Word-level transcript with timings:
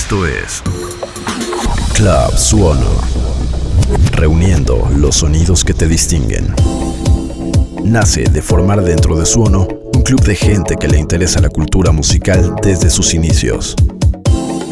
Esto 0.00 0.24
es 0.26 0.62
Club 1.92 2.38
Suono. 2.38 2.88
Reuniendo 4.12 4.88
los 4.96 5.16
sonidos 5.16 5.64
que 5.64 5.74
te 5.74 5.88
distinguen. 5.88 6.54
Nace 7.82 8.22
de 8.22 8.40
formar 8.40 8.82
dentro 8.82 9.18
de 9.18 9.26
Suono 9.26 9.66
un 9.92 10.02
club 10.02 10.20
de 10.22 10.36
gente 10.36 10.76
que 10.76 10.86
le 10.86 10.98
interesa 10.98 11.40
la 11.40 11.48
cultura 11.48 11.90
musical 11.90 12.54
desde 12.62 12.90
sus 12.90 13.12
inicios. 13.12 13.74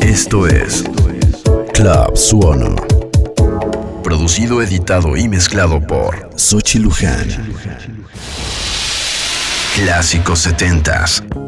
Esto 0.01 0.47
es 0.47 0.85
Club 1.75 2.17
Suono. 2.17 2.77
Producido, 4.05 4.63
editado 4.63 5.17
y 5.17 5.29
mezclado 5.29 5.85
por 5.85 6.31
Sochi 6.37 6.79
Luján. 6.79 7.27
Clásicos 9.75 10.47
70s 10.47 11.46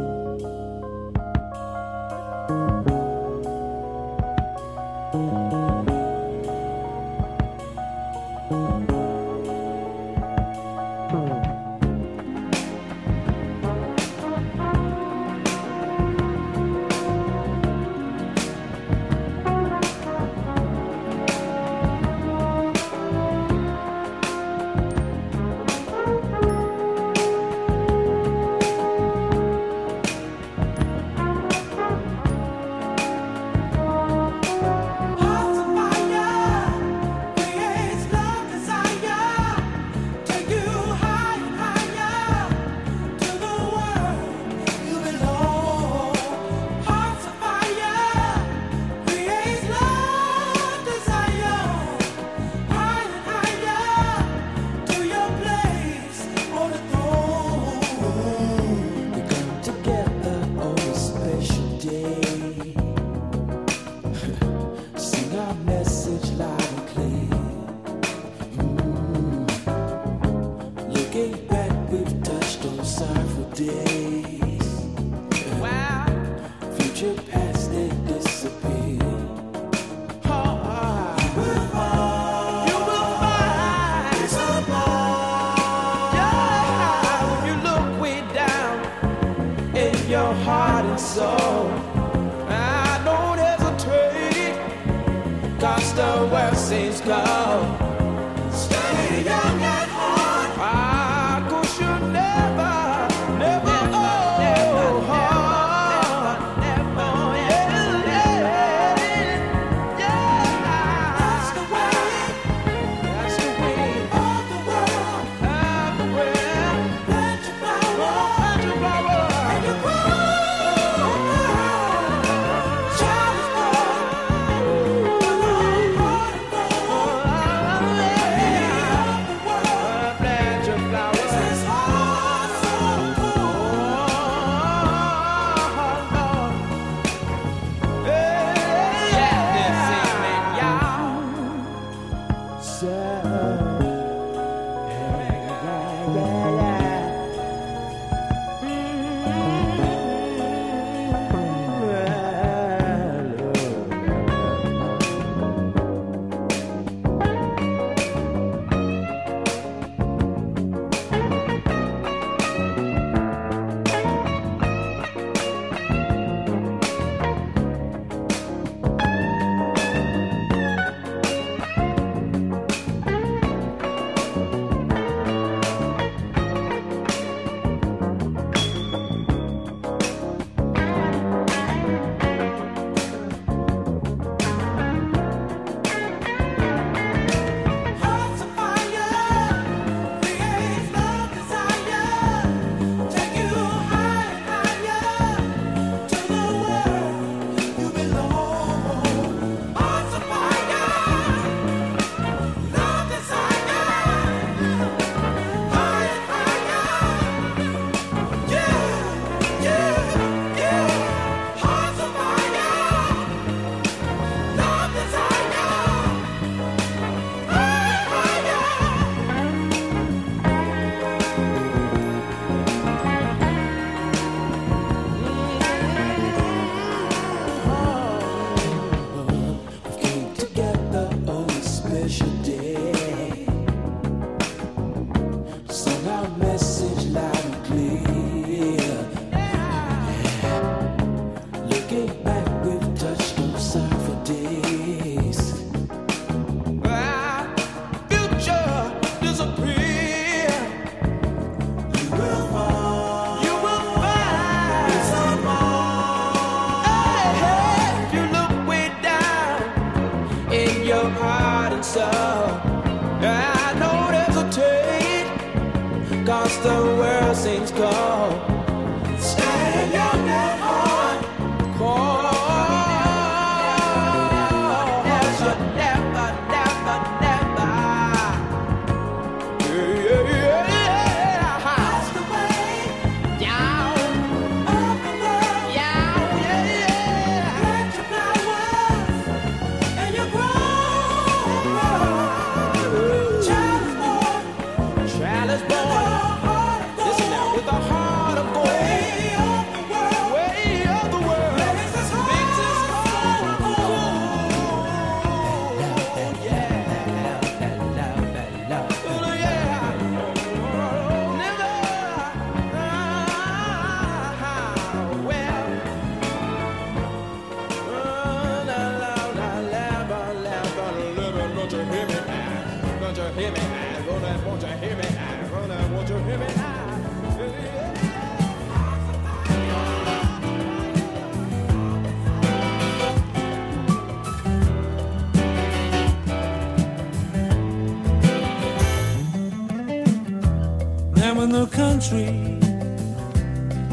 With 341.48 341.56
no 341.56 341.66
country, 341.66 342.58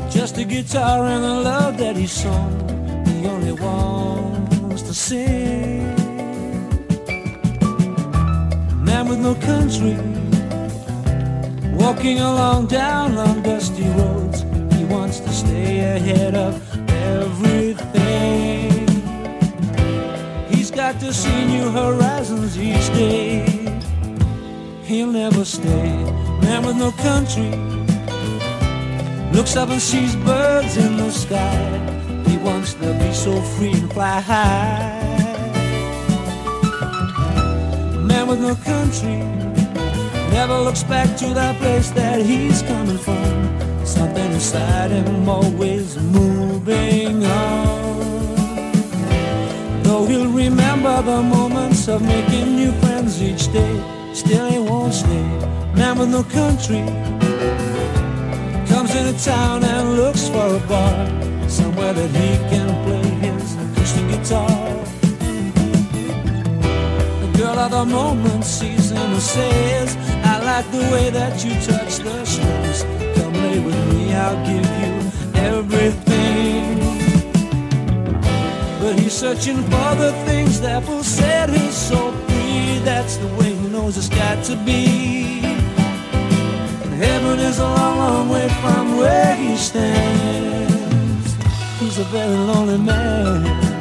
just 0.09 0.37
a 0.37 0.43
guitar 0.43 1.05
and 1.05 1.23
the 1.23 1.35
love 1.49 1.77
that 1.77 1.95
he 1.95 2.05
sung. 2.05 2.51
He 3.07 3.25
only 3.25 3.53
wants 3.53 4.81
to 4.81 4.93
sing. 4.93 5.95
Man 8.83 9.07
with 9.07 9.19
no 9.19 9.35
country, 9.35 9.95
walking 11.79 12.19
along 12.19 12.67
down 12.67 13.17
on 13.17 13.41
dusty 13.41 13.87
roads. 13.91 14.41
He 14.75 14.83
wants 14.83 15.21
to 15.21 15.29
stay 15.31 15.95
ahead 15.95 16.35
of 16.35 16.61
everything. 16.89 18.85
He's 20.49 20.71
got 20.71 20.99
to 20.99 21.13
see 21.13 21.45
new 21.45 21.69
horizons 21.69 22.59
each 22.59 22.87
day. 22.87 23.79
He'll 24.83 25.13
never 25.13 25.45
stay. 25.45 26.24
Man 26.45 26.63
with 26.63 26.77
no 26.77 26.91
country 26.91 27.49
looks 29.35 29.55
up 29.55 29.69
and 29.69 29.81
sees 29.81 30.15
birds 30.17 30.77
in 30.77 30.95
the 30.97 31.09
sky. 31.09 31.57
He 32.27 32.37
wants 32.37 32.75
to 32.75 32.93
be 32.99 33.11
so 33.11 33.41
free 33.41 33.73
and 33.73 33.91
fly 33.91 34.19
high. 34.21 34.93
Man 38.09 38.27
with 38.27 38.41
no 38.41 38.53
country 38.55 39.17
never 40.37 40.57
looks 40.59 40.83
back 40.83 41.17
to 41.17 41.33
that 41.33 41.57
place 41.57 41.89
that 41.91 42.21
he's 42.21 42.61
coming 42.61 42.99
from. 42.99 43.25
Something 43.83 44.31
inside 44.31 44.91
him 44.91 45.27
always 45.27 45.97
moving 45.97 47.25
on. 47.25 48.71
Though 49.81 50.05
he'll 50.05 50.31
remember 50.31 51.01
the 51.01 51.23
moments 51.23 51.87
of 51.87 52.03
making 52.03 52.55
new 52.55 52.71
friends 52.81 53.19
each 53.19 53.51
day, 53.51 53.94
still 54.25 54.49
he 54.49 54.59
won't 54.59 54.93
stay. 54.93 55.27
Man 55.75 55.97
with 55.99 56.09
no 56.09 56.23
country 56.23 56.83
comes 58.67 58.91
into 58.95 59.13
town 59.23 59.63
and 59.63 59.97
looks 59.97 60.27
for 60.27 60.47
a 60.55 60.59
bar, 60.67 60.95
somewhere 61.47 61.93
that 61.93 62.09
he 62.09 62.29
can 62.51 62.69
play 62.85 63.07
his 63.25 63.55
acoustic 63.63 64.07
guitar. 64.07 64.49
The 67.21 67.29
girl 67.37 67.57
of 67.65 67.71
the 67.71 67.85
moment 67.85 68.43
sees 68.43 68.91
him 68.91 68.97
and 68.97 69.21
says, 69.21 69.95
I 70.23 70.41
like 70.43 70.67
the 70.71 70.83
way 70.93 71.09
that 71.11 71.43
you 71.43 71.51
touch 71.69 71.97
the 71.99 72.25
strings. 72.25 72.83
Come 73.17 73.33
lay 73.33 73.59
with 73.59 73.81
me, 73.93 74.13
I'll 74.13 74.39
give 74.49 74.67
you 74.81 74.93
everything. 75.51 76.79
But 78.79 78.99
he's 78.99 79.13
searching 79.13 79.61
for 79.63 79.95
the 80.03 80.11
things 80.25 80.61
that 80.61 80.87
will 80.87 81.03
set 81.03 81.49
his 81.49 81.75
soul 81.75 82.11
free. 82.11 82.34
That's 82.85 83.17
the 83.17 83.27
way 83.39 83.51
he 83.51 83.67
knows 83.67 83.97
it's 83.97 84.09
got 84.09 84.43
to 84.45 84.55
be. 84.57 85.41
And 86.83 86.93
heaven 86.93 87.39
is 87.39 87.57
a 87.57 87.63
long, 87.63 87.97
long 87.97 88.29
way 88.29 88.47
from 88.61 88.97
where 88.97 89.35
he 89.35 89.57
stands. 89.57 91.35
He's 91.79 91.97
a 91.97 92.03
very 92.03 92.37
lonely 92.37 92.77
man. 92.77 93.74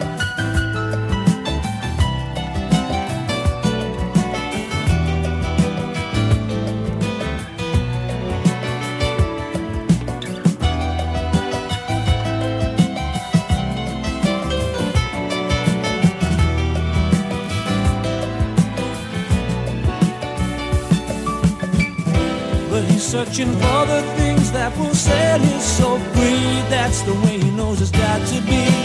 Searching 23.34 23.52
for 23.54 23.86
the 23.86 24.02
things 24.16 24.52
that 24.52 24.76
will 24.78 24.94
set 24.94 25.40
his 25.40 25.62
soul 25.62 25.98
free. 25.98 26.62
That's 26.70 27.02
the 27.02 27.14
way 27.14 27.38
he 27.38 27.50
knows 27.50 27.80
it's 27.80 27.90
got 27.90 28.24
to 28.28 28.40
be. 28.42 28.83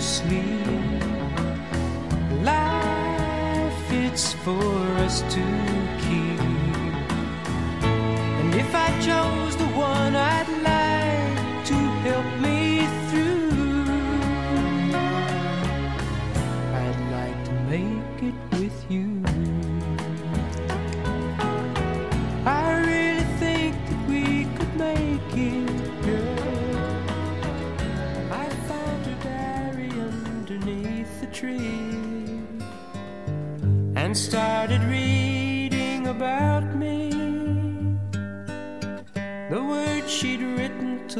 sleep. 0.00 0.66
Life, 2.42 3.92
it's 3.92 4.32
for 4.32 4.74
us 5.04 5.20
to 5.34 5.44
keep. 6.02 6.40
And 8.40 8.54
if 8.54 8.74
I 8.74 8.88
chose 9.00 9.56
the 9.56 9.66
one 9.66 10.16
I'd 10.16 10.48
love. 10.62 10.79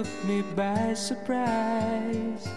took 0.02 0.24
me 0.24 0.40
by 0.56 0.94
surprise. 0.94 2.49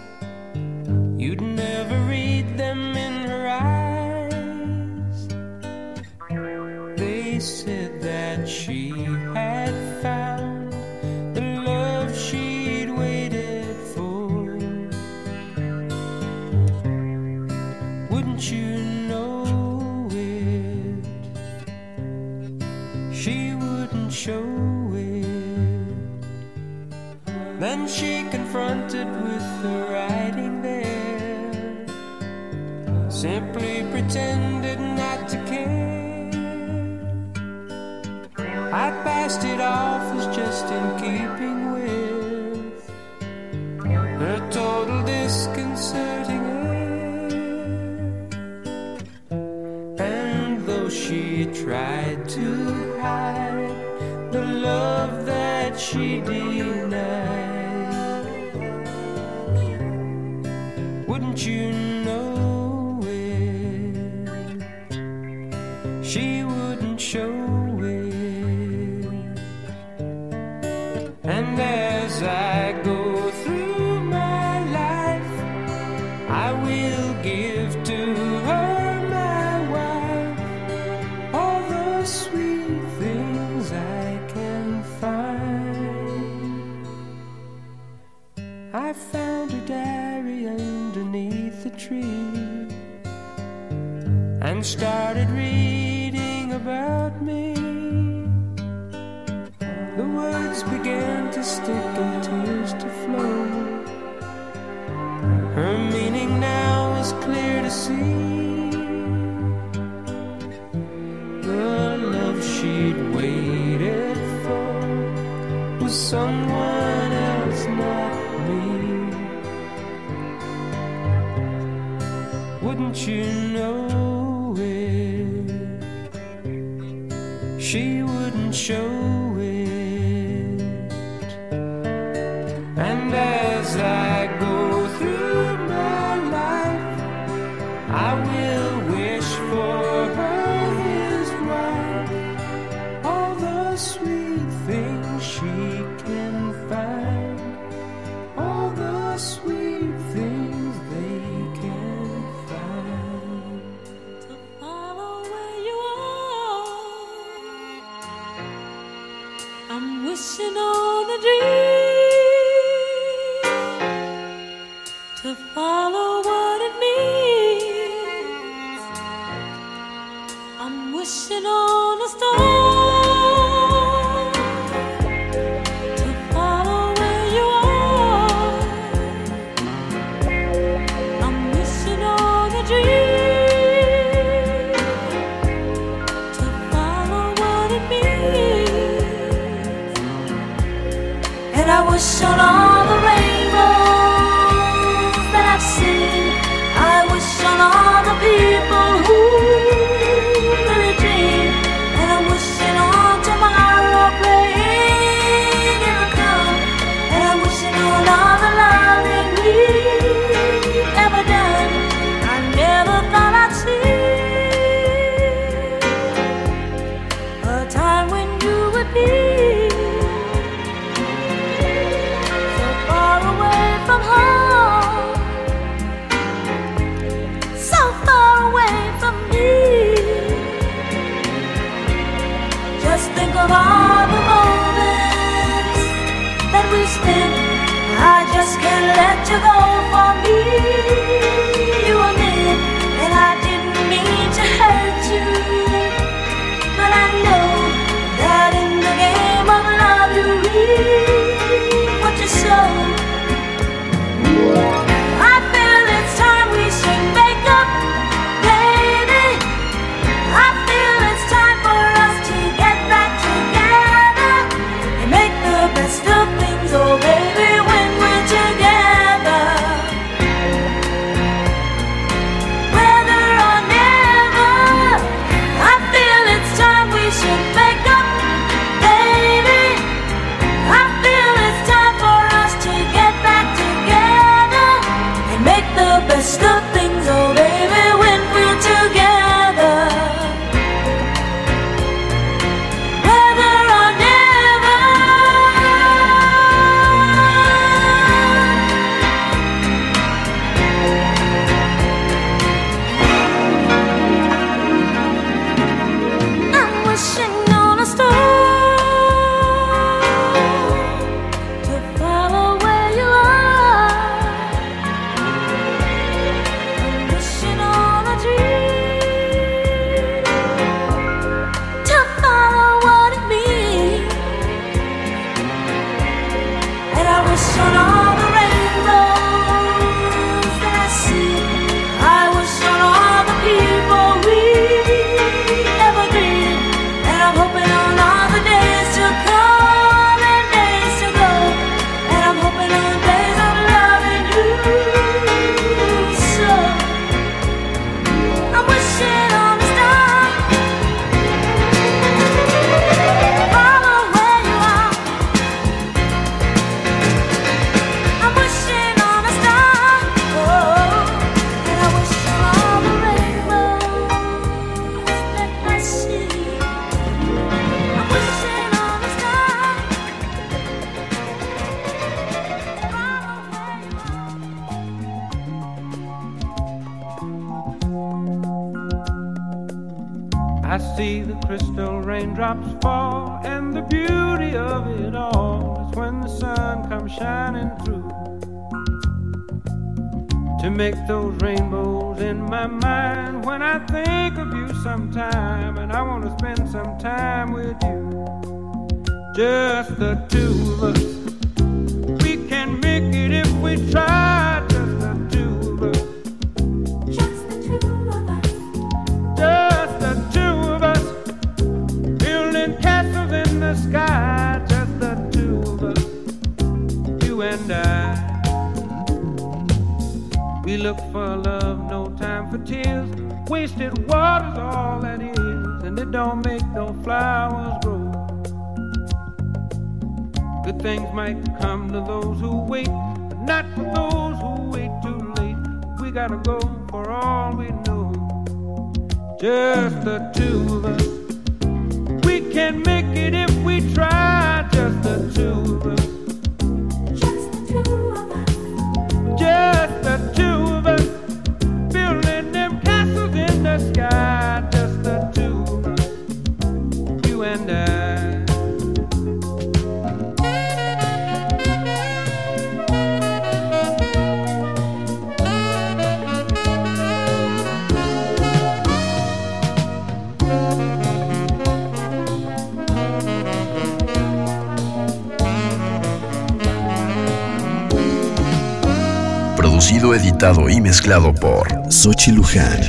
Luján. 482.04 482.80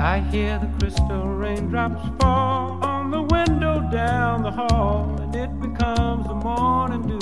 I 0.00 0.20
hear 0.30 0.58
the 0.58 0.70
crystal 0.78 1.28
raindrops 1.28 2.02
fall 2.18 2.82
on 2.82 3.10
the 3.10 3.20
window 3.20 3.86
down 3.92 4.42
the 4.42 4.50
hall, 4.50 5.14
and 5.20 5.36
it 5.36 5.50
becomes 5.60 6.26
the 6.26 6.36
morning 6.36 7.02
dew. 7.02 7.18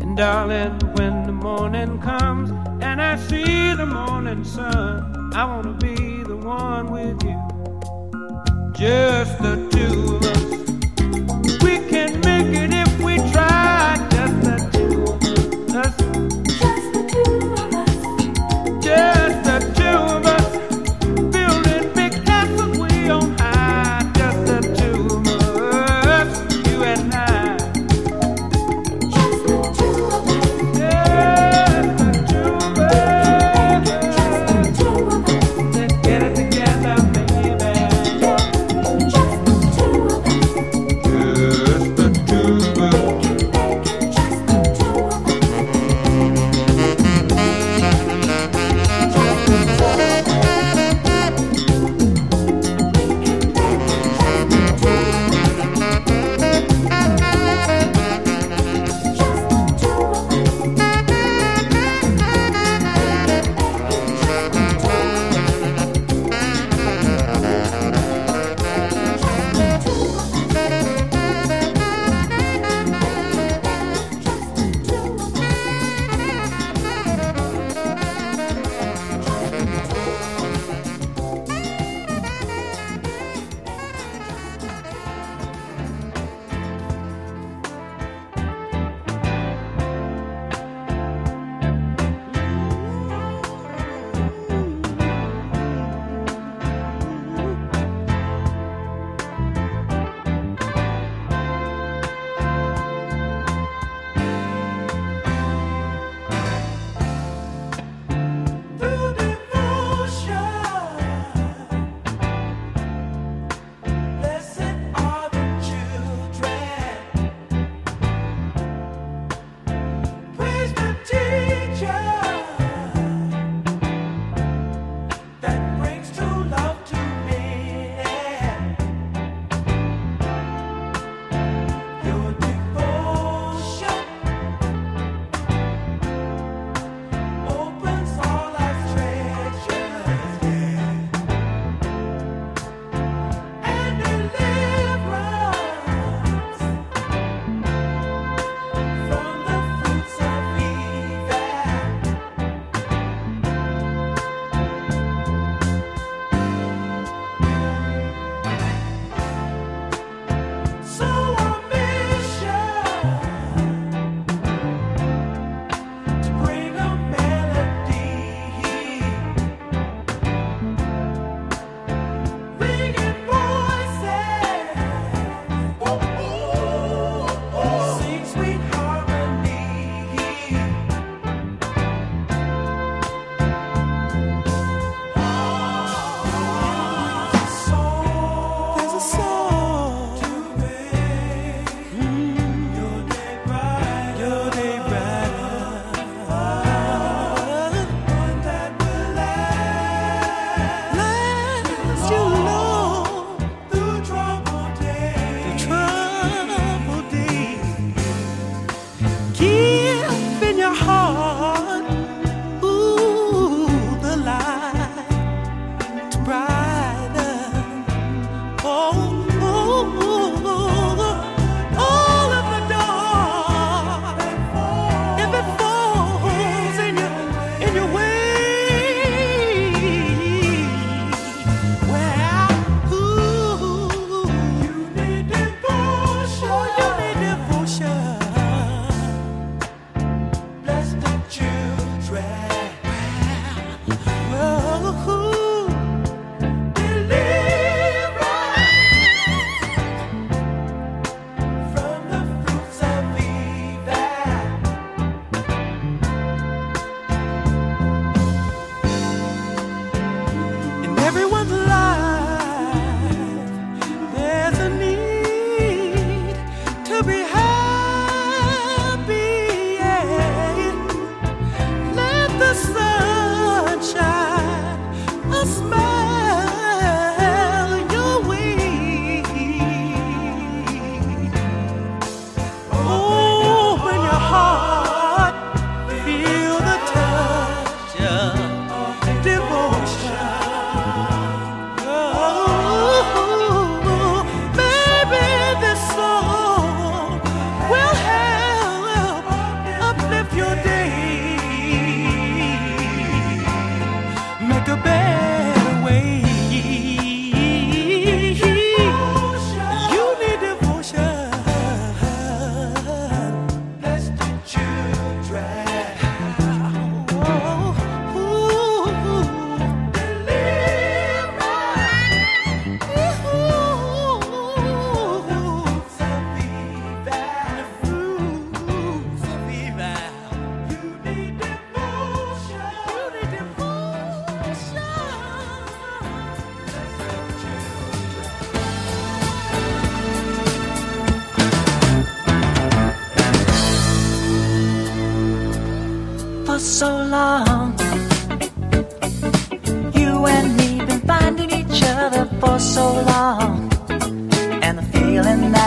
And 0.00 0.16
darling, 0.16 0.78
when 0.96 1.24
the 1.24 1.32
morning 1.32 2.00
comes 2.00 2.50
and 2.82 3.02
I 3.02 3.16
see 3.16 3.74
the 3.74 3.84
morning 3.84 4.42
sun, 4.42 5.34
I 5.34 5.44
wanna 5.44 5.74
be 5.74 6.22
the 6.22 6.36
one 6.36 6.90
with 6.90 7.22
you. 7.24 7.51
Just 8.72 9.38
the 9.42 9.68
two 9.70 10.16
of 10.16 10.22
us. 10.22 10.51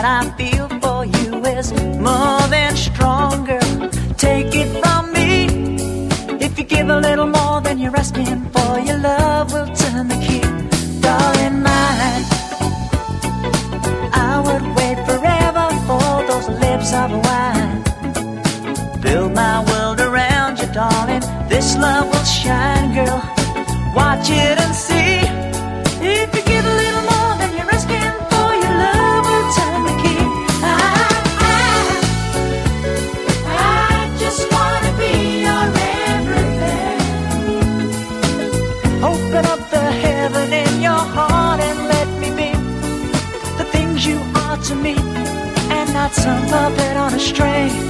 I 0.08 0.24
feel 0.38 0.68
for 0.82 1.04
you 1.04 1.44
is 1.46 1.72
more 1.98 2.42
than 2.54 2.76
stronger. 2.76 3.58
Take 4.16 4.54
it 4.54 4.70
from 4.80 5.12
me. 5.12 5.48
If 6.46 6.56
you 6.56 6.64
give 6.64 6.88
a 6.88 7.00
little 7.00 7.26
more 7.26 7.60
than 7.60 7.80
you're 7.80 7.96
asking 7.96 8.40
for, 8.50 8.78
your 8.78 8.98
love 8.98 9.52
will 9.52 9.66
turn 9.74 10.06
the 10.06 10.18
key. 10.26 10.46
Darling, 11.00 11.66
I, 11.66 12.22
I 14.30 14.34
would 14.46 14.64
wait 14.78 14.98
forever 15.08 15.66
for 15.88 16.08
those 16.30 16.48
lips 16.62 16.92
of 17.02 17.10
wine. 17.26 17.82
Build 19.00 19.34
my 19.34 19.64
world 19.70 19.98
around 20.00 20.60
you, 20.60 20.68
darling. 20.72 21.24
This 21.48 21.76
love 21.76 22.06
will 22.06 22.28
shine, 22.42 22.94
girl. 22.94 23.22
Watch 23.92 24.30
it 24.30 24.56
and 24.64 24.72
see. 24.72 25.05
Some 46.22 46.46
puppet 46.46 46.96
on 46.96 47.12
a 47.12 47.20
string. 47.20 47.85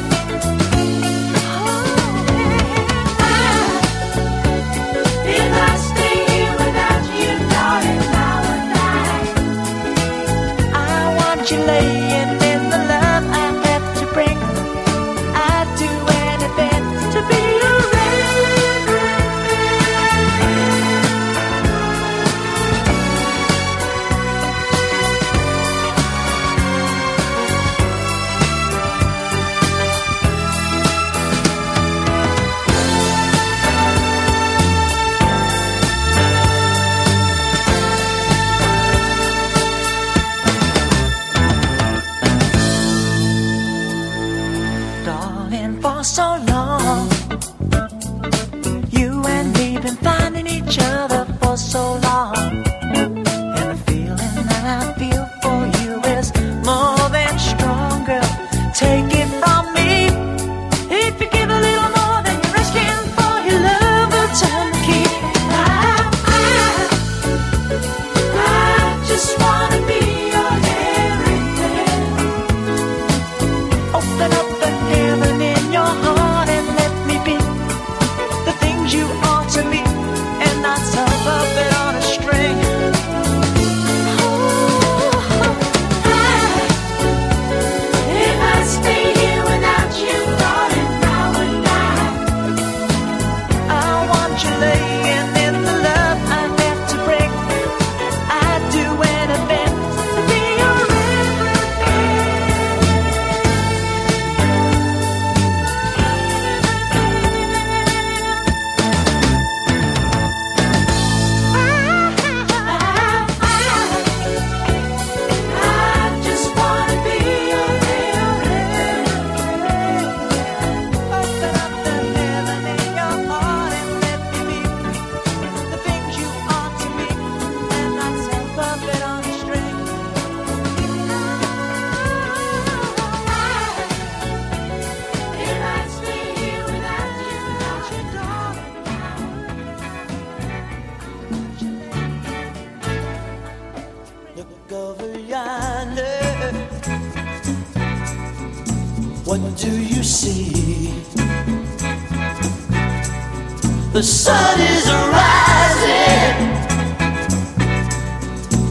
The 153.97 154.03
sun 154.03 154.61
is 154.61 154.87
rising, 155.17 156.37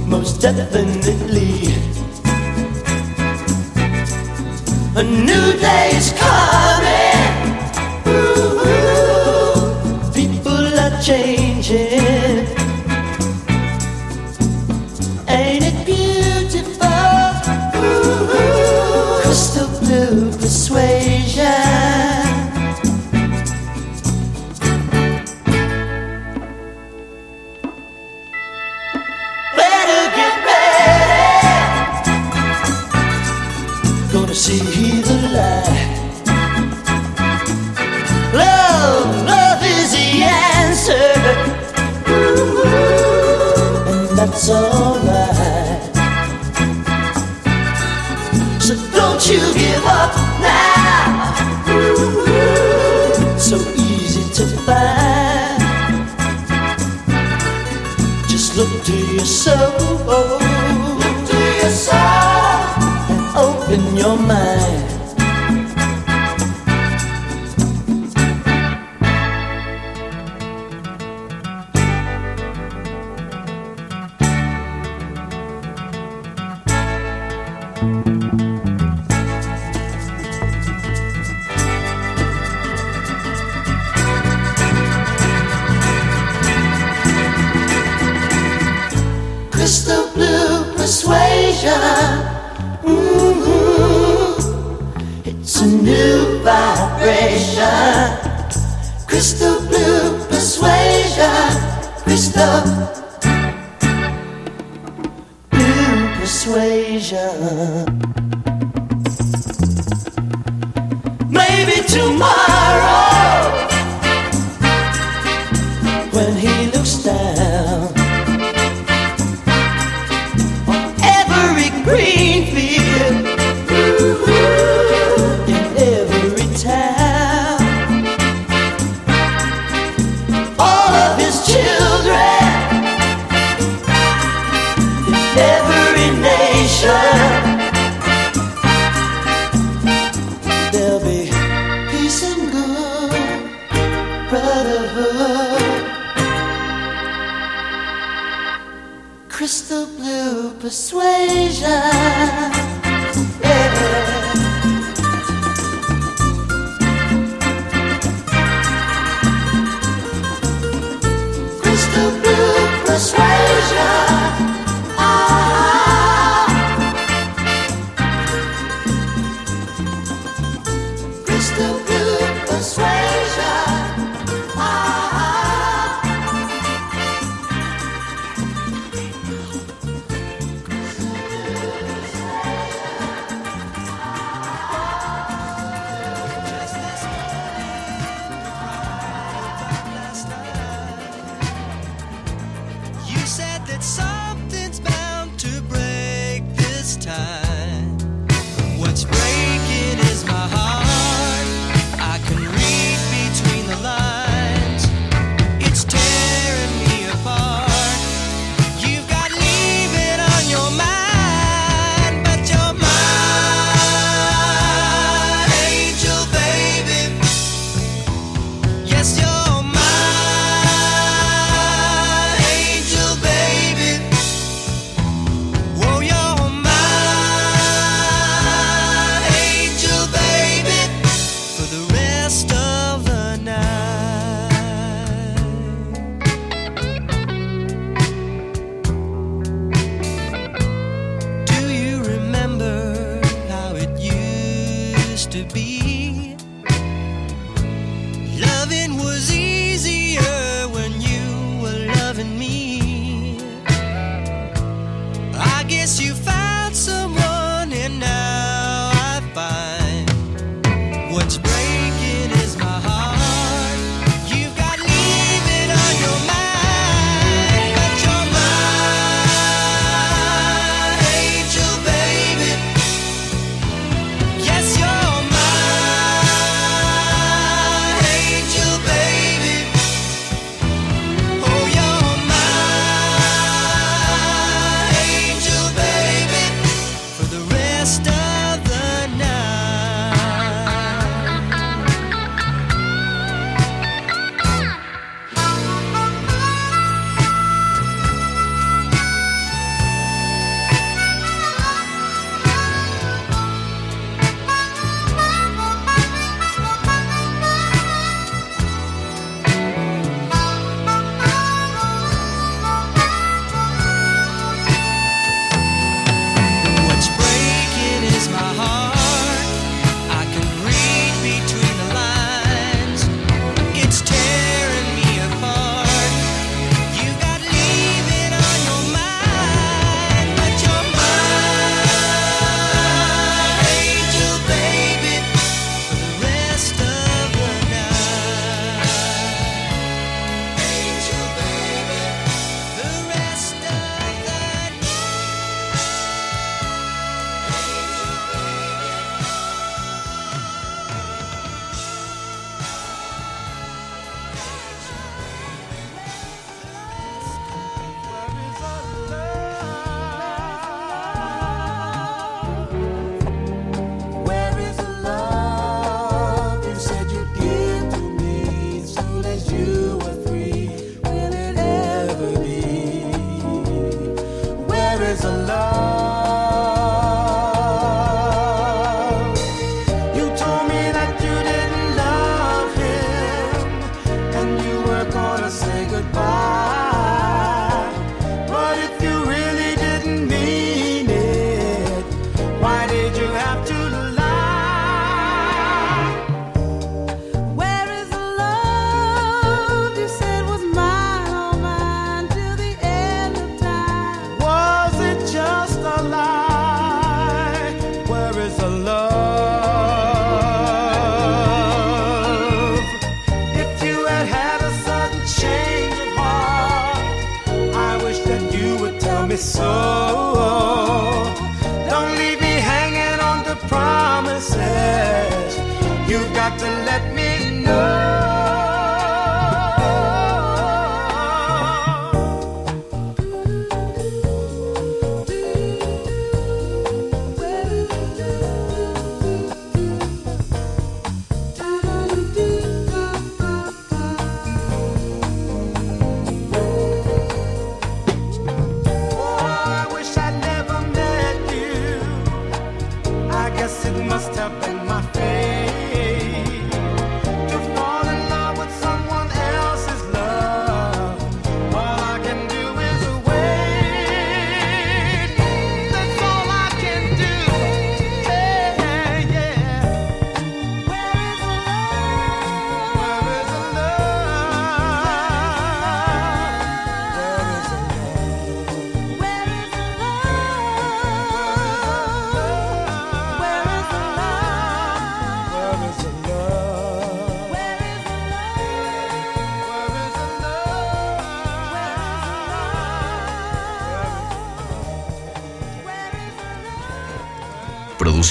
most 0.07 0.39
definitely. 0.39 1.73
A 4.95 5.01
new 5.01 5.53
day's 5.57 5.94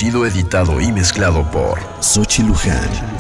Editado 0.04 0.82
y 0.82 0.92
mezclado 0.92 1.50
por 1.50 1.78
Sochi 2.00 2.42
Luján. 2.42 3.13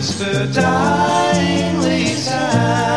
I'm 0.00 0.06
mystifyingly 0.06 2.16
sad. 2.16 2.89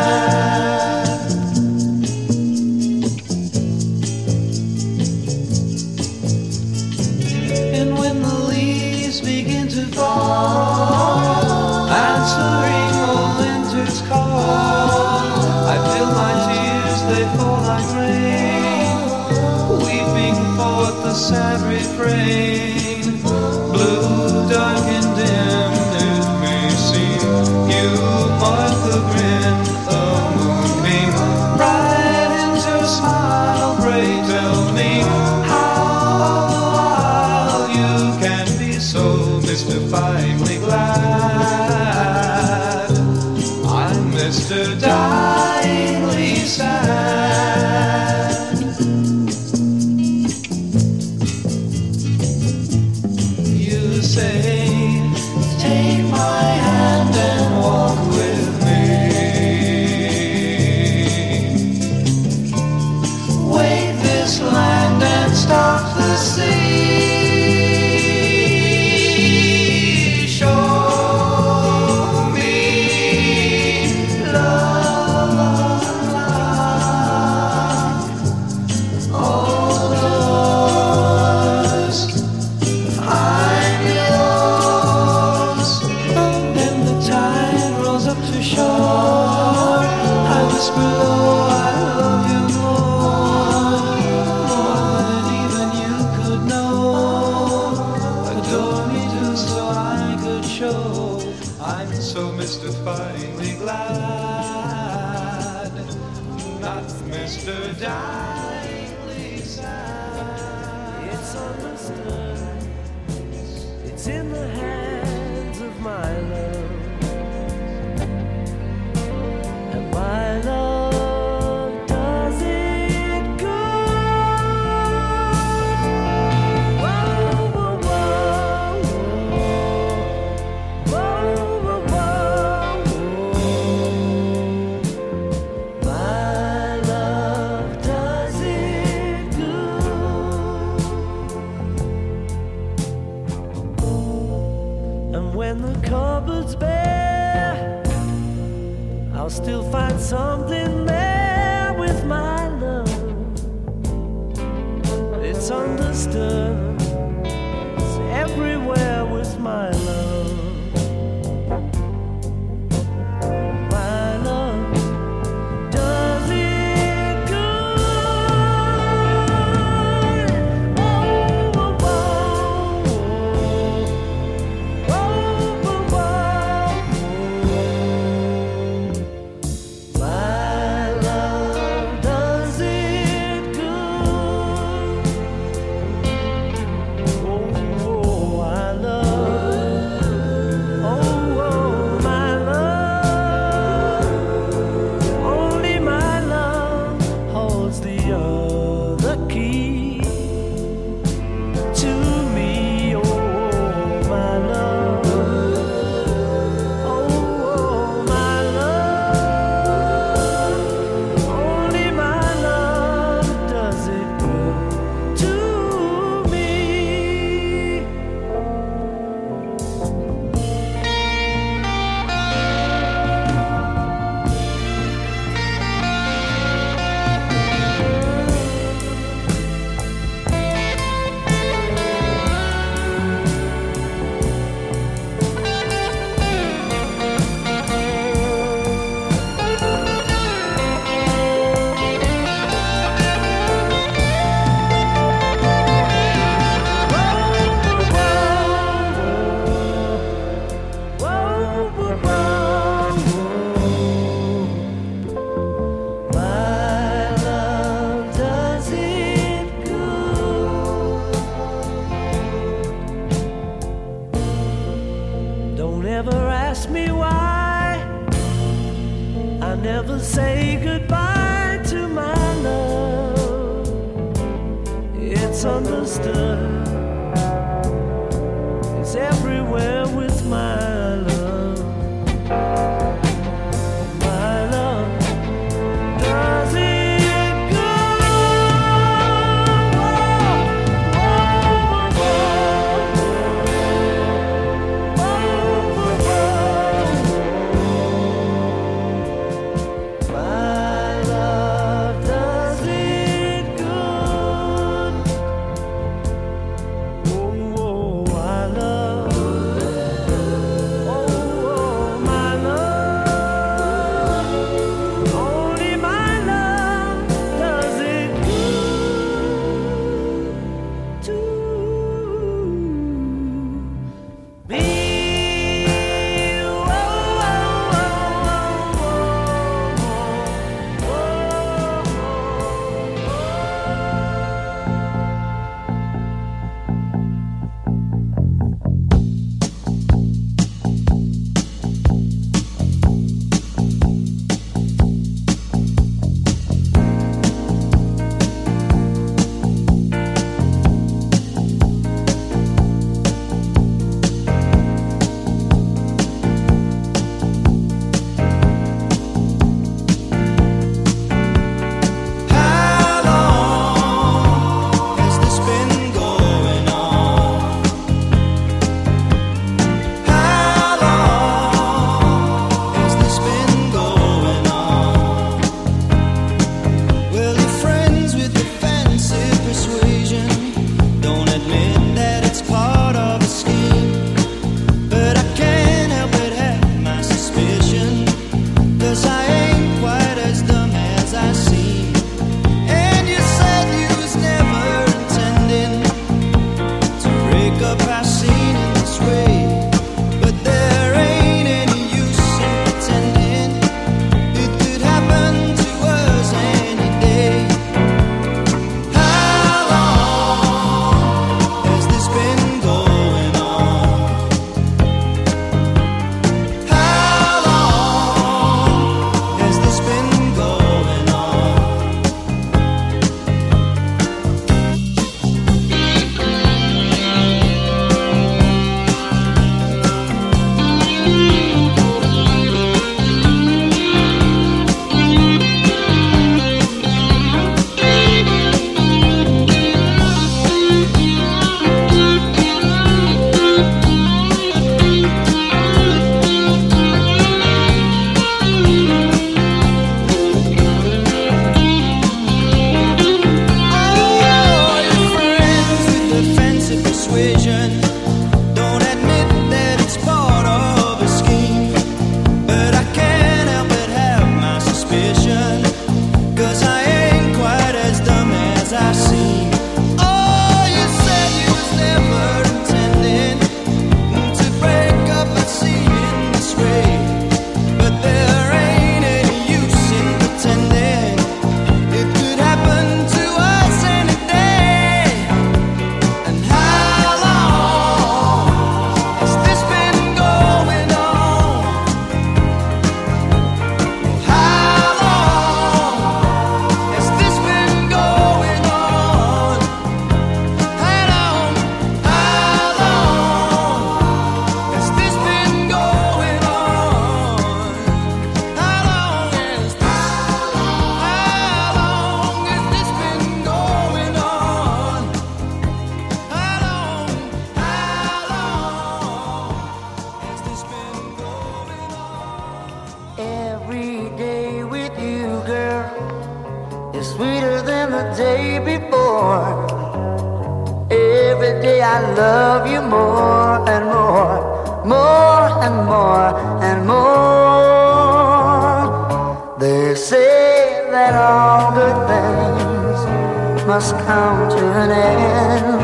They 539.94 540.00
say 540.00 540.88
that 540.90 541.14
all 541.14 541.72
good 541.72 541.98
things 542.10 543.68
must 543.68 543.94
come 544.08 544.50
to 544.50 544.64
an 544.82 544.90
end. 544.90 545.82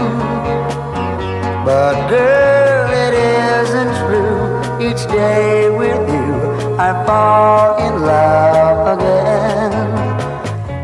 But 1.63 2.09
girl, 2.09 2.89
it 3.05 3.13
isn't 3.13 3.93
true. 4.01 4.41
Each 4.81 5.05
day 5.05 5.69
with 5.69 6.01
you, 6.09 6.33
I 6.79 6.89
fall 7.05 7.77
in 7.85 8.01
love 8.01 8.97
again. 8.97 9.73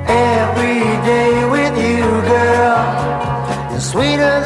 Every 0.06 0.84
day 1.12 1.34
with 1.50 1.76
you, 1.84 2.06
girl, 2.30 3.76
is 3.76 3.90
sweeter 3.90 4.45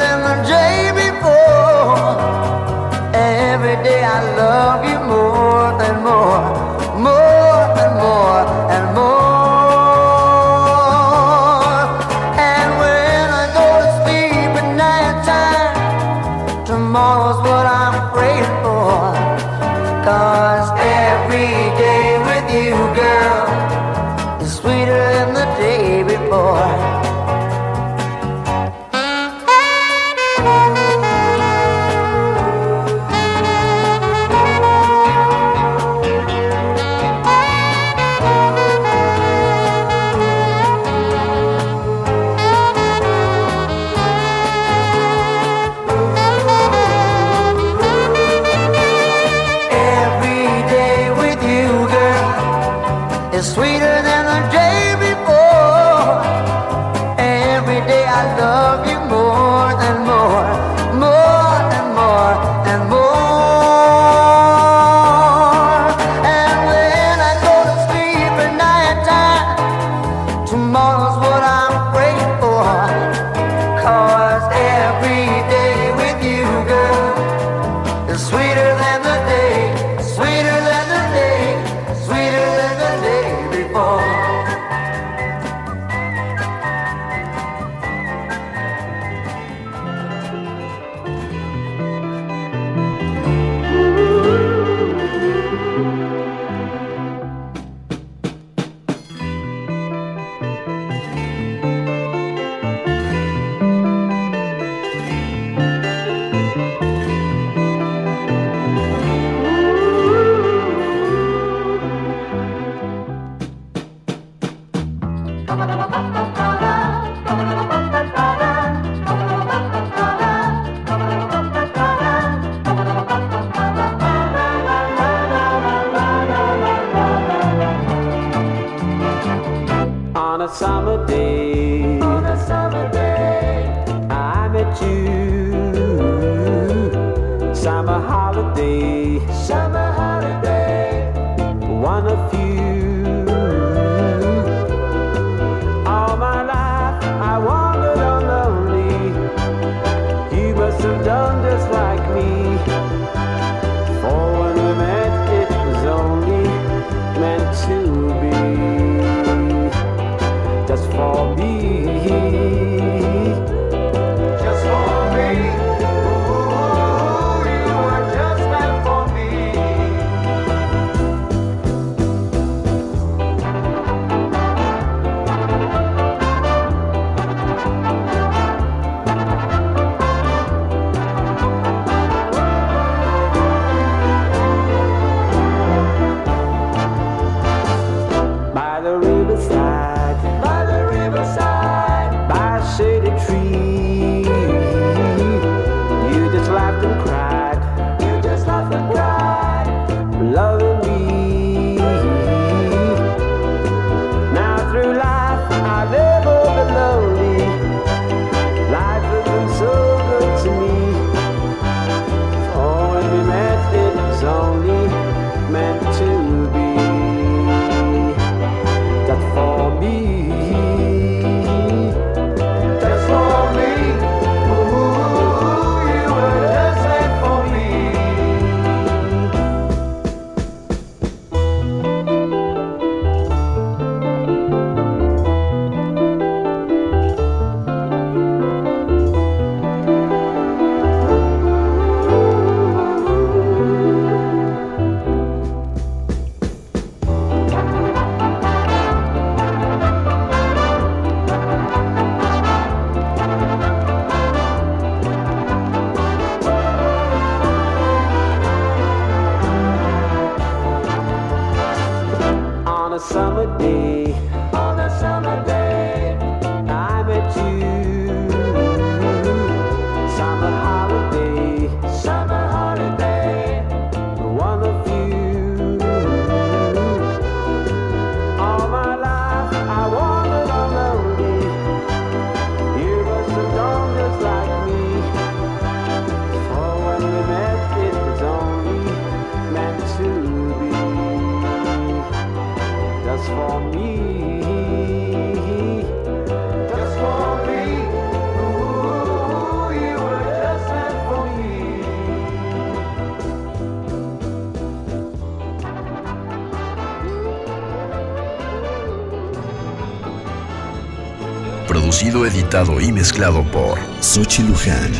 sido 312.20 312.26
editado 312.26 312.80
y 312.80 312.92
mezclado 312.92 313.42
por 313.44 313.78
Sochi 314.00 314.42
Luján. 314.42 314.92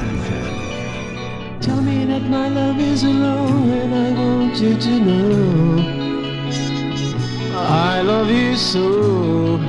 Tell 1.61 1.81
me 1.83 2.07
that 2.07 2.23
my 2.23 2.49
love 2.49 2.81
is 2.81 3.03
alone 3.03 3.71
and 3.71 3.95
I 3.95 4.13
want 4.13 4.59
you 4.61 4.75
to 4.77 4.99
know 5.01 6.01
I 7.55 8.01
love 8.03 8.31
you 8.31 8.57
so 8.57 9.61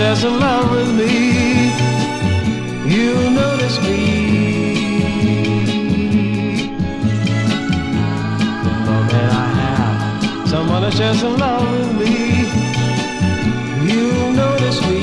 Shares 0.00 0.24
in 0.24 0.40
love 0.40 0.70
with 0.70 0.90
me, 0.98 1.74
you'll 2.90 3.30
notice 3.32 3.78
me. 3.82 3.98
The 8.64 8.72
moment 8.86 9.12
I 9.12 9.48
have 9.60 10.48
someone 10.48 10.80
that's 10.84 10.96
shares 10.96 11.22
in 11.22 11.36
love 11.36 11.70
with 11.70 11.92
me, 12.00 12.14
you'll 13.92 14.32
notice 14.32 14.80
me. 14.88 15.02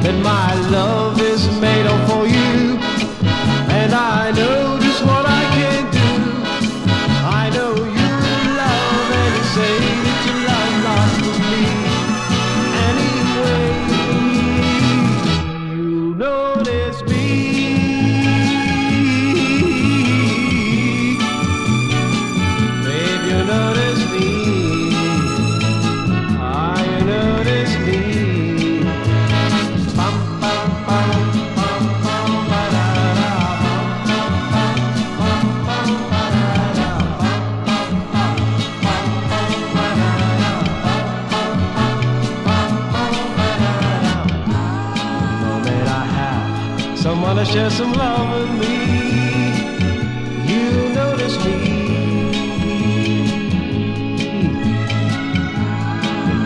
That 0.00 0.16
my 0.24 0.54
love. 0.70 1.05
share 47.56 47.70
some 47.70 47.92
love 47.94 48.38
with 48.38 48.50
me. 48.60 48.76
You'll 50.46 50.90
notice 50.90 51.42
me. 51.42 51.54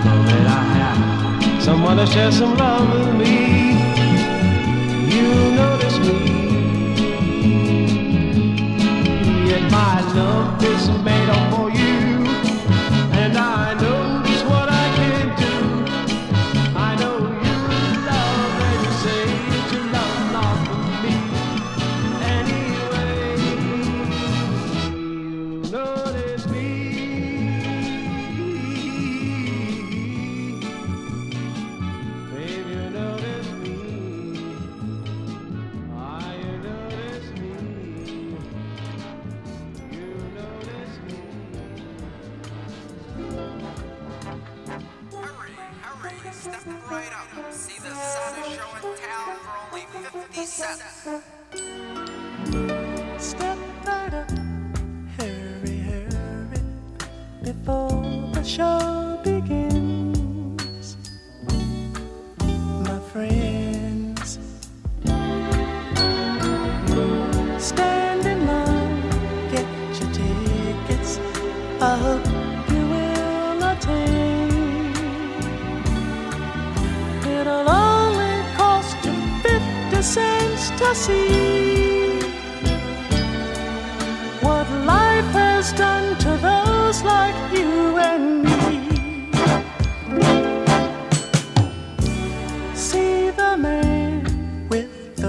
Know 0.04 0.22
that 0.28 0.46
I 0.46 0.62
have 0.78 1.62
someone 1.64 1.96
to 1.96 2.06
share 2.06 2.30
some 2.30 2.56
love 2.56 2.88
with 2.94 3.14
me. 3.16 3.49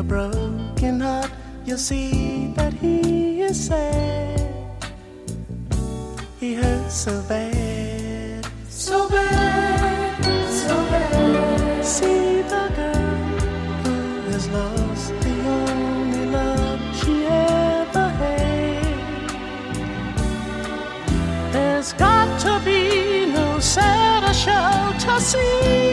a 0.01 0.03
broken 0.03 0.99
heart, 0.99 1.31
you'll 1.63 1.77
see 1.77 2.53
that 2.55 2.73
he 2.73 3.41
is 3.41 3.67
sad. 3.67 4.41
He 6.39 6.55
hurts 6.55 6.95
so 7.05 7.21
bad, 7.29 8.47
so 8.67 9.07
bad, 9.09 10.25
so 10.49 10.75
bad. 10.91 11.85
See 11.85 12.41
the 12.53 12.65
girl 12.79 13.29
who 13.83 13.97
has 14.31 14.47
lost 14.49 15.13
the 15.25 15.35
only 15.59 16.25
love 16.37 16.81
she 16.99 17.15
ever 17.27 18.07
had. 18.21 18.83
There's 21.53 21.93
got 21.93 22.27
to 22.45 22.53
be 22.65 23.27
no 23.27 23.59
sadder 23.59 24.33
show 24.33 24.97
to 25.05 25.21
see. 25.21 25.90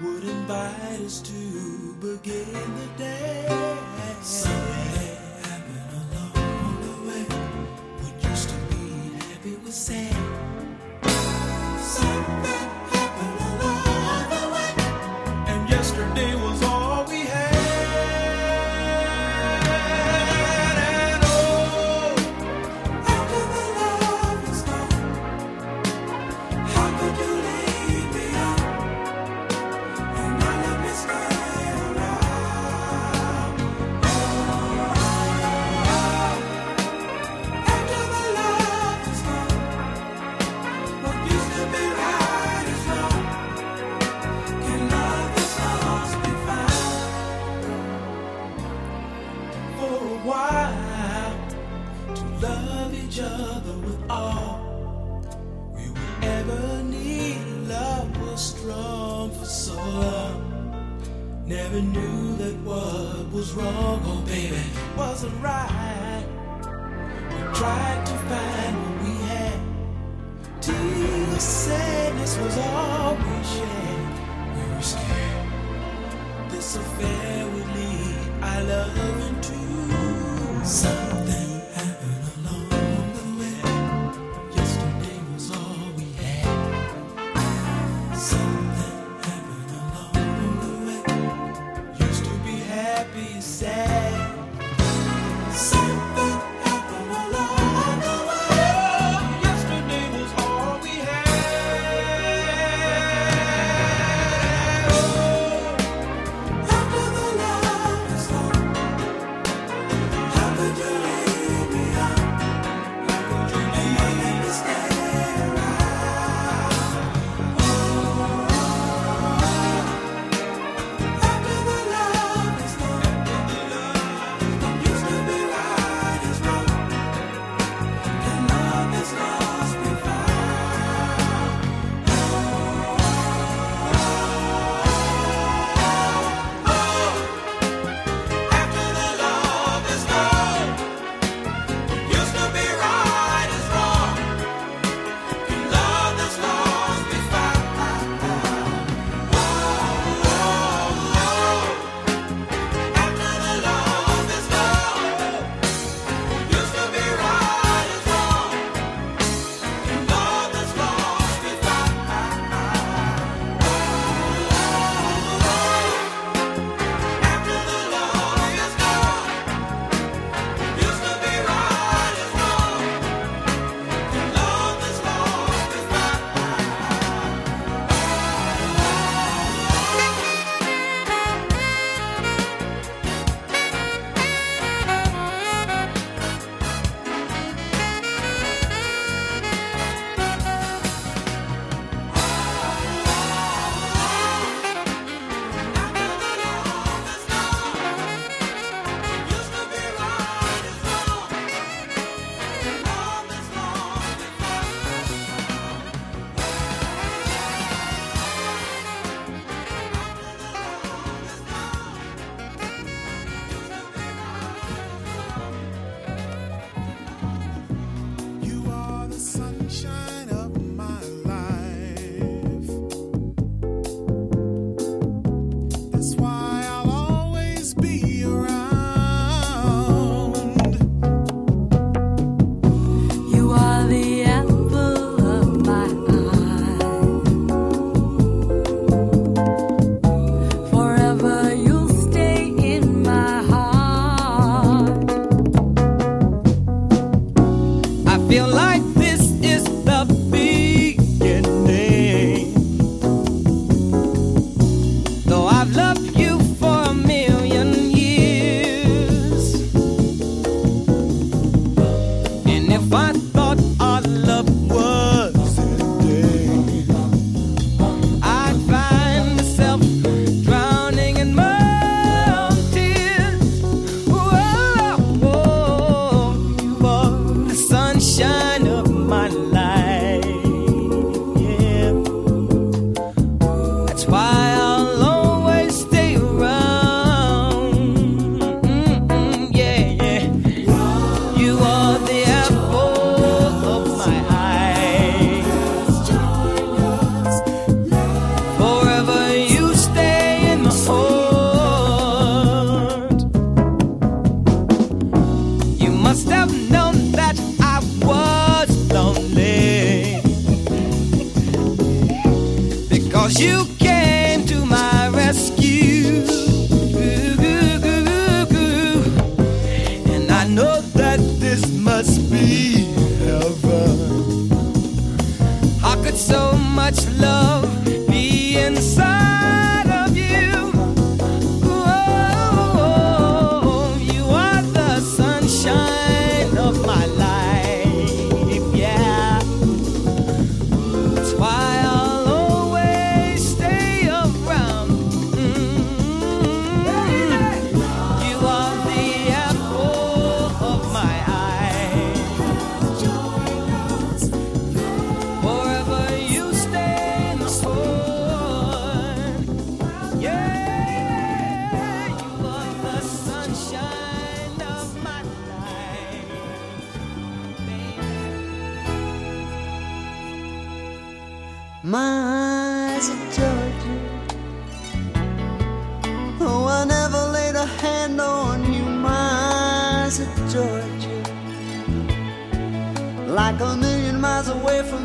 Would 0.00 0.22
invite 0.22 1.00
us 1.00 1.20
to 1.20 1.94
begin 2.00 2.52
the 2.76 2.88
day. 2.98 4.77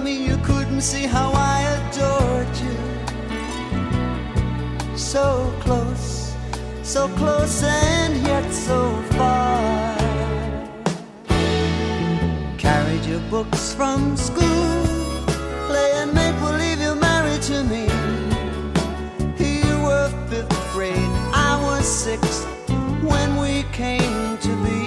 me, 0.03 0.25
you 0.25 0.37
couldn't 0.37 0.81
see 0.81 1.05
how 1.05 1.31
I 1.33 1.61
adored 1.77 2.57
you. 2.65 2.77
So 4.97 5.53
close, 5.61 6.35
so 6.83 7.07
close, 7.09 7.63
and 7.63 8.15
yet 8.27 8.51
so 8.51 8.91
far. 9.15 9.95
Carried 12.57 13.05
your 13.05 13.21
books 13.29 13.73
from 13.73 14.17
school, 14.17 14.75
play 15.67 15.91
and 15.95 16.13
make 16.13 16.37
believe 16.39 16.81
you're 16.81 16.95
married 16.95 17.41
to 17.43 17.63
me. 17.63 17.83
You 19.39 19.81
were 19.87 20.09
fifth 20.29 20.73
grade, 20.73 21.13
I 21.33 21.59
was 21.63 21.85
sixth 21.87 22.45
when 23.01 23.37
we 23.37 23.63
came 23.71 24.37
to 24.37 24.53
be. 24.65 24.83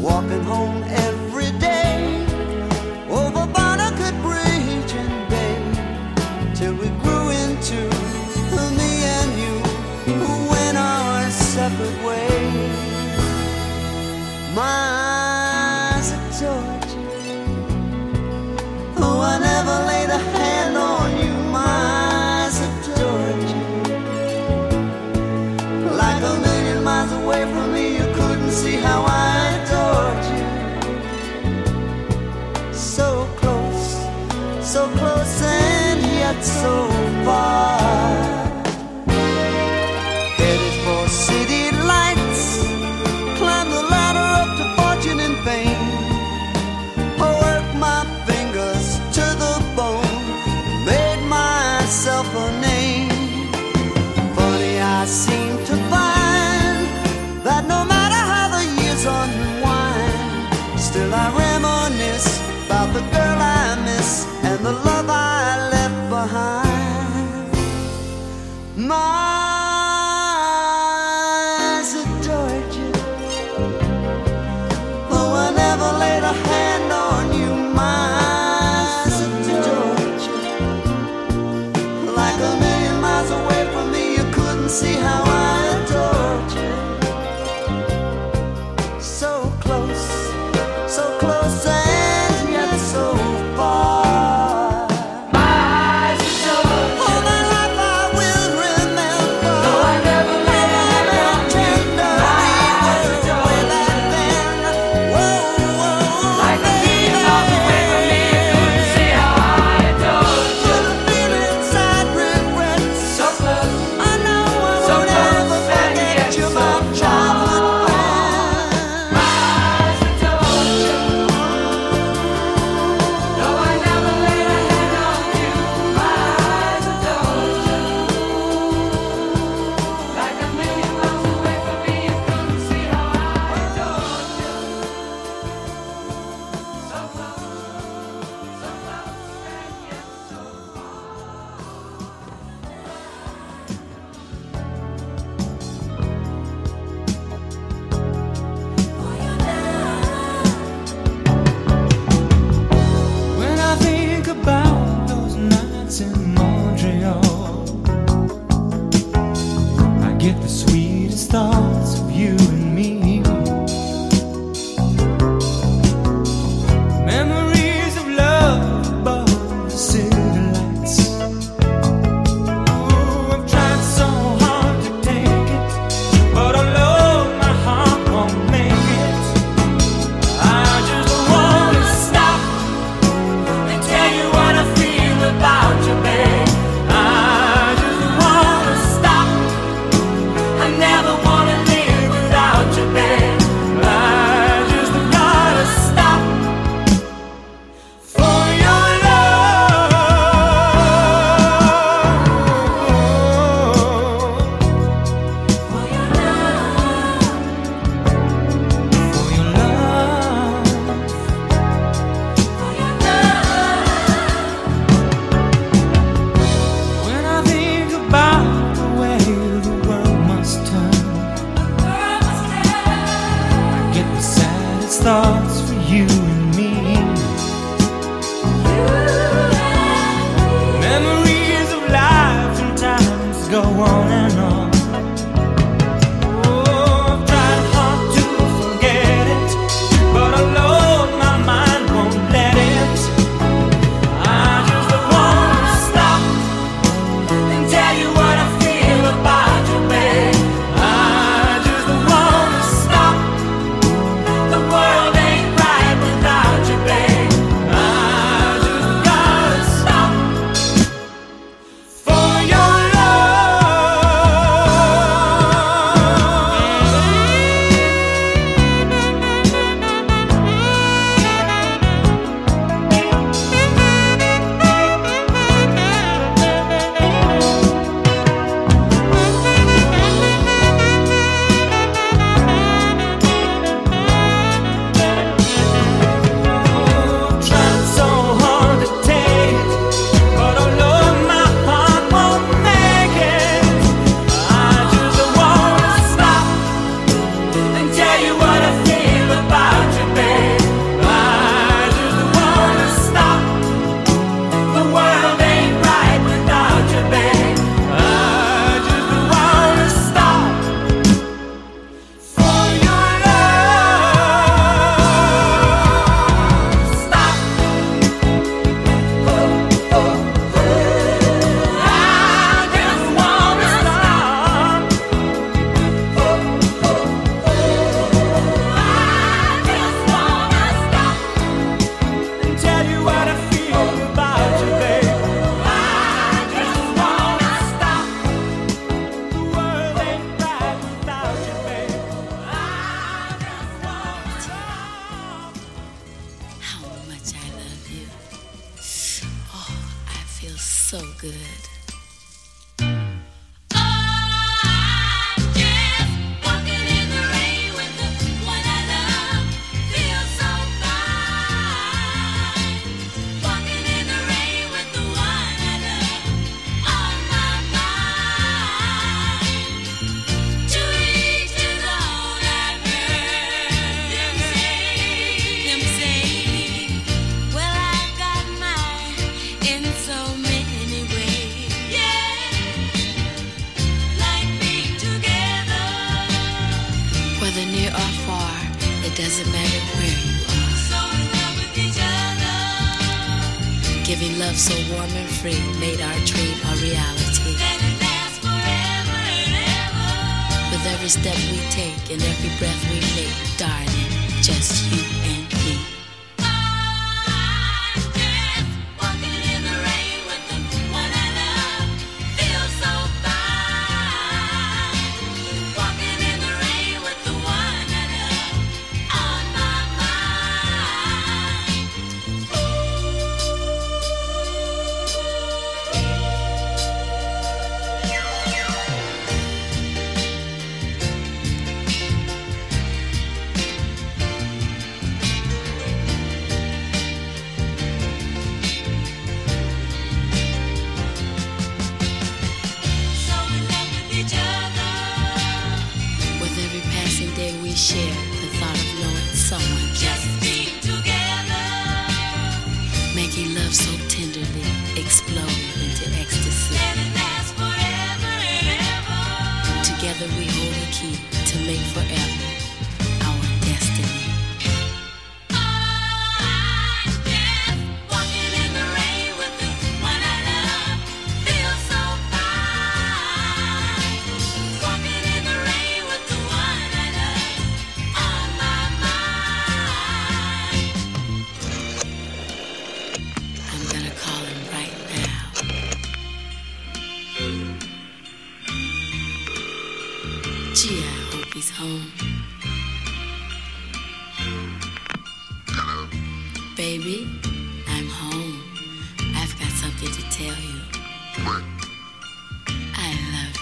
Walking 0.00 0.44
home 0.44 0.82
every 0.84 1.19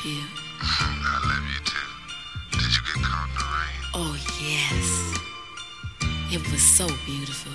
you. 0.08 0.24
I 0.60 1.20
love 1.28 1.44
you 1.52 1.60
too. 1.64 2.58
Did 2.58 2.74
you 2.74 2.82
get 2.82 3.04
caught 3.04 3.28
in 3.28 3.34
the 3.34 3.44
rain? 3.56 3.80
Oh, 3.94 4.14
yes. 4.40 5.18
It 6.32 6.50
was 6.50 6.62
so 6.62 6.86
beautiful. 7.04 7.52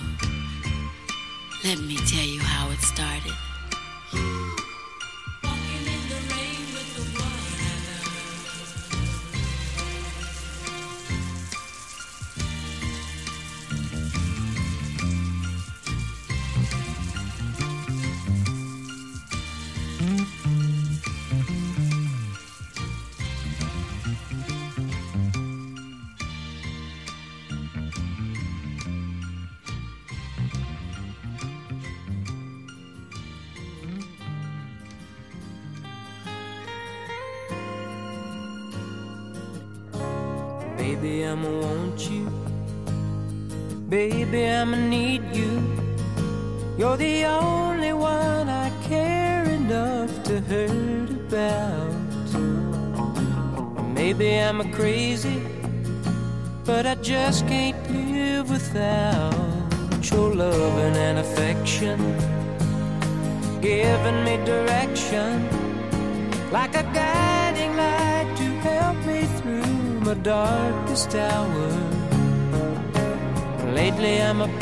Let 1.64 1.80
me 1.80 1.98
tell 1.98 2.26
you 2.26 2.42
how 2.42 2.70
it 2.72 2.80
started. 2.80 3.34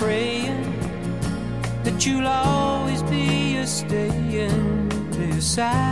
praying 0.02 0.64
that 1.84 2.03
you'll 2.03 2.26
always 2.26 3.03
be 3.03 3.57
a 3.57 3.68
staying 3.68 4.90
beside. 5.11 5.90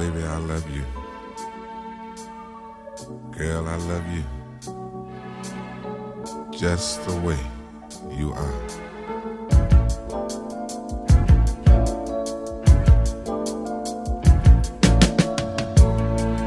Baby, 0.00 0.22
I 0.24 0.38
love 0.38 0.64
you. 0.74 0.82
Girl, 3.32 3.68
I 3.68 3.76
love 3.76 4.06
you. 4.08 4.24
Just 6.58 7.04
the 7.06 7.16
way 7.20 7.38
you 8.10 8.32
are. 8.32 8.60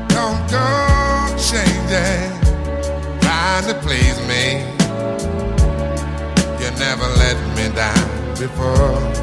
Don't 0.09 0.49
go 0.49 0.65
changing, 1.37 2.31
trying 3.21 3.65
to 3.67 3.75
please 3.83 4.19
me. 4.27 4.65
You 6.59 6.71
never 6.79 7.07
let 7.21 7.37
me 7.55 7.69
down 7.75 8.33
before. 8.39 9.22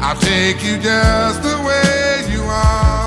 I'll 0.00 0.16
take 0.16 0.62
you 0.62 0.78
just 0.78 1.42
the 1.42 1.56
way 1.66 2.32
you 2.32 2.42
are. 2.42 2.98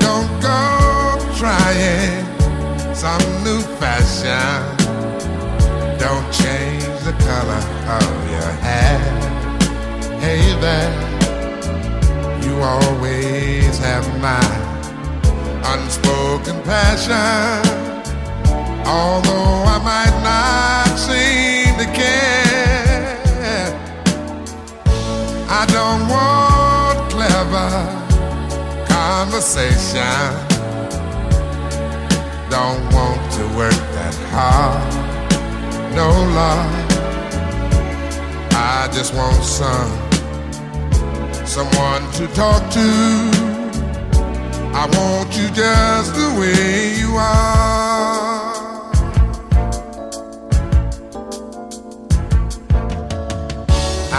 Don't 0.00 0.40
go 0.42 1.18
trying 1.36 2.26
some 2.94 3.22
new 3.44 3.60
fashion. 3.78 4.76
Don't 5.98 6.28
change 6.32 6.84
the 7.04 7.14
color 7.24 7.62
of 7.96 8.30
your 8.30 8.52
hair. 8.66 8.98
Hey 10.20 10.42
there, 10.60 10.92
you 12.42 12.60
always 12.60 13.78
have 13.78 14.06
my 14.20 14.46
unspoken 15.72 16.60
passion 16.62 17.85
although 18.86 19.64
I 19.66 19.78
might 19.82 20.16
not 20.22 20.96
seem 20.96 21.76
to 21.82 21.86
care. 21.92 22.46
I 25.48 25.66
don't 25.76 26.02
want 26.08 27.10
clever 27.10 27.70
conversation. 28.88 30.26
Don't 32.48 32.84
want 32.94 33.20
to 33.32 33.44
work 33.56 33.80
that 33.96 34.14
hard. 34.30 34.94
No 35.94 36.08
love. 36.40 36.86
I 38.52 38.88
just 38.92 39.14
want 39.14 39.42
some 39.42 40.06
someone 41.44 42.02
to 42.12 42.26
talk 42.34 42.62
to. 42.70 42.88
I 44.74 44.84
want 44.96 45.36
you 45.38 45.48
just 45.48 46.14
the 46.14 46.28
way 46.38 46.98
you 47.00 47.14
are. 47.16 48.25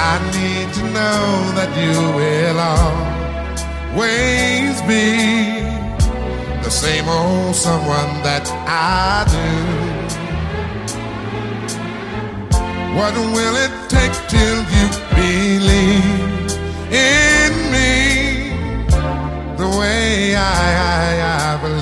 I 0.09 0.15
need 0.39 0.67
to 0.77 0.84
know 0.97 1.23
that 1.57 1.71
you 1.84 1.97
will 2.19 2.59
always 3.93 4.75
be 4.91 5.07
the 6.63 6.69
same 6.69 7.07
old 7.09 7.53
someone 7.55 8.13
that 8.23 8.45
I 8.65 9.25
do. 9.35 9.49
What 12.97 13.13
will 13.35 13.55
it 13.65 13.73
take 13.89 14.15
till 14.34 14.59
you 14.75 14.85
believe 15.19 16.51
in 17.11 17.53
me 17.75 17.93
the 19.57 19.69
way 19.77 20.35
I, 20.35 20.39
I, 20.93 21.07
I 21.49 21.61
believe 21.61 21.76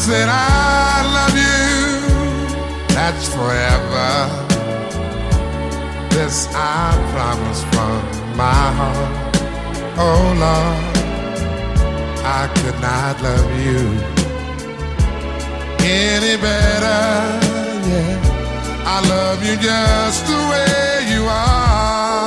said 0.00 0.28
I 0.28 1.02
love 1.16 1.34
you. 1.46 1.58
That's 2.96 3.28
forever. 3.34 4.10
This 6.14 6.48
I 6.54 6.88
promise 7.12 7.62
from 7.72 8.00
my 8.36 8.64
heart. 8.78 9.36
Oh 9.98 10.24
Lord. 10.44 10.90
I 12.22 12.48
could 12.58 12.78
not 12.80 13.20
love 13.22 13.50
you 13.66 13.82
any 15.82 16.36
better. 16.40 17.02
Yeah, 17.88 18.84
I 18.94 18.96
love 19.08 19.44
you 19.44 19.56
just 19.56 20.26
the 20.26 20.40
way 20.50 21.12
you 21.12 21.22
are. 21.24 22.19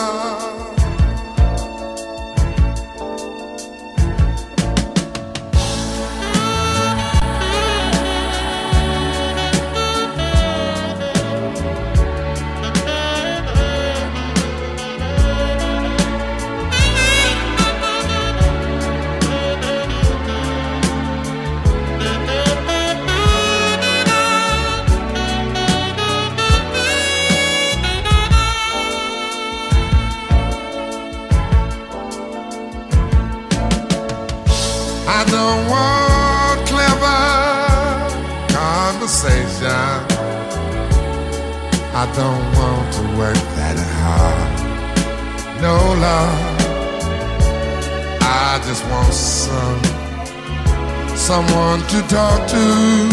Someone 51.73 51.89
to 51.89 52.07
talk 52.07 52.47
to. 52.47 53.12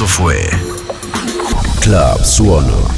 Esto 0.00 0.08
fue 0.08 0.48
Club 1.82 2.24
Suono. 2.24 2.88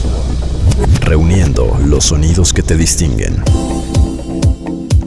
Reuniendo 1.00 1.76
los 1.84 2.04
sonidos 2.04 2.52
que 2.52 2.62
te 2.62 2.76
distinguen. 2.76 3.42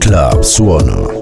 Club 0.01 0.43
Suono. 0.43 1.14